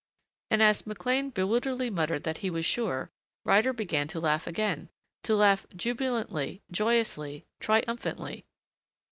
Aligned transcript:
And 0.49 0.63
as 0.63 0.87
McLean 0.87 1.29
bewilderedly 1.29 1.91
muttered 1.91 2.23
that 2.23 2.39
he 2.39 2.49
was 2.49 2.65
sure, 2.65 3.11
Ryder 3.45 3.71
began 3.71 4.07
to 4.07 4.19
laugh 4.19 4.47
again. 4.47 4.89
To 5.25 5.35
laugh 5.35 5.67
jubilantly, 5.75 6.63
joyously, 6.71 7.45
triumphantly. 7.59 8.47